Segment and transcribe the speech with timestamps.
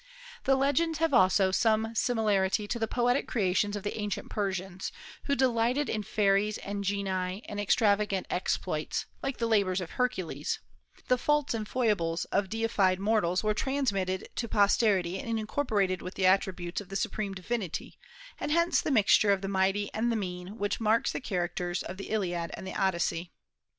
[0.45, 4.91] The legends have also some similarity to the poetic creations of the ancient Persians,
[5.25, 10.57] who delighted in fairies and genii and extravagant exploits, like the labors of Hercules
[11.07, 16.25] The faults and foibles of deified mortals were transmitted to posterity and incorporated with the
[16.25, 17.99] attributes of the supreme divinity,
[18.39, 21.97] and hence the mixture of the mighty and the mean which marks the characters of
[21.97, 23.31] the Iliad and Odyssey.